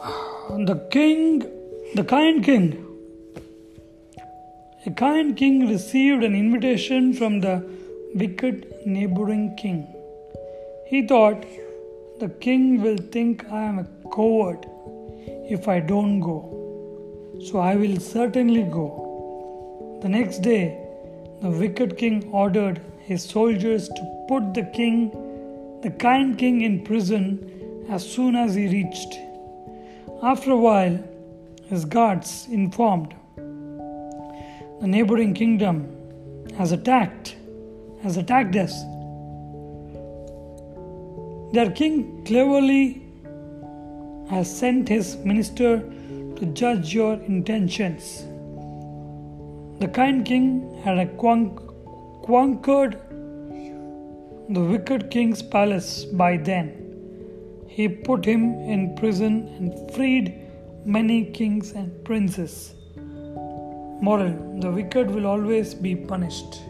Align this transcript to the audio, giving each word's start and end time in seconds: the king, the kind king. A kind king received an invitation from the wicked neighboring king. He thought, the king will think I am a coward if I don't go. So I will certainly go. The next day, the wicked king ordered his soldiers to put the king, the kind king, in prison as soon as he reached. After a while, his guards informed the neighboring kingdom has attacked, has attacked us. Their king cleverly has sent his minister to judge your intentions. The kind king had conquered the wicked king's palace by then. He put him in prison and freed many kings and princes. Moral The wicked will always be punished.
the 0.00 0.86
king, 0.90 1.40
the 1.94 2.04
kind 2.04 2.44
king. 2.44 2.86
A 4.86 4.90
kind 4.90 5.36
king 5.36 5.68
received 5.68 6.24
an 6.24 6.34
invitation 6.34 7.12
from 7.12 7.40
the 7.40 7.62
wicked 8.14 8.86
neighboring 8.86 9.56
king. 9.56 9.86
He 10.86 11.06
thought, 11.06 11.44
the 12.18 12.28
king 12.28 12.80
will 12.80 12.96
think 12.96 13.44
I 13.50 13.62
am 13.62 13.78
a 13.78 13.86
coward 14.14 14.66
if 15.50 15.68
I 15.68 15.80
don't 15.80 16.20
go. 16.20 16.38
So 17.44 17.58
I 17.58 17.76
will 17.76 18.00
certainly 18.00 18.62
go. 18.62 19.98
The 20.02 20.08
next 20.08 20.38
day, 20.38 20.78
the 21.42 21.50
wicked 21.50 21.98
king 21.98 22.28
ordered 22.32 22.80
his 23.00 23.22
soldiers 23.22 23.88
to 23.88 24.24
put 24.28 24.54
the 24.54 24.64
king, 24.74 25.10
the 25.82 25.90
kind 25.90 26.38
king, 26.38 26.62
in 26.62 26.84
prison 26.84 27.86
as 27.90 28.08
soon 28.08 28.34
as 28.34 28.54
he 28.54 28.66
reached. 28.68 29.18
After 30.22 30.50
a 30.50 30.56
while, 30.56 31.02
his 31.68 31.86
guards 31.86 32.46
informed 32.50 33.14
the 33.36 34.86
neighboring 34.86 35.32
kingdom 35.32 35.88
has 36.58 36.72
attacked, 36.72 37.36
has 38.02 38.18
attacked 38.18 38.54
us. 38.54 38.72
Their 41.52 41.70
king 41.70 42.22
cleverly 42.26 43.02
has 44.28 44.54
sent 44.54 44.88
his 44.90 45.16
minister 45.16 45.78
to 46.36 46.46
judge 46.52 46.92
your 46.94 47.14
intentions. 47.14 48.24
The 49.80 49.88
kind 49.88 50.24
king 50.26 50.80
had 50.84 51.16
conquered 51.16 52.98
the 54.50 54.60
wicked 54.60 55.10
king's 55.10 55.42
palace 55.42 56.04
by 56.04 56.36
then. 56.36 56.79
He 57.76 57.86
put 57.88 58.24
him 58.24 58.42
in 58.74 58.96
prison 58.96 59.34
and 59.56 59.94
freed 59.94 60.34
many 60.84 61.24
kings 61.26 61.70
and 61.72 62.04
princes. 62.04 62.74
Moral 64.02 64.34
The 64.60 64.70
wicked 64.70 65.10
will 65.10 65.26
always 65.26 65.72
be 65.72 65.94
punished. 65.94 66.62